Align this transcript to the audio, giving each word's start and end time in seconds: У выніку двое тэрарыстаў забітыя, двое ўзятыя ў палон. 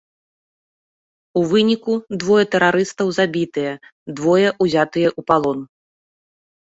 У 1.41 1.43
выніку 1.51 1.93
двое 2.25 2.45
тэрарыстаў 2.55 3.07
забітыя, 3.21 3.71
двое 4.21 4.47
ўзятыя 4.63 5.07
ў 5.19 5.21
палон. 5.33 5.59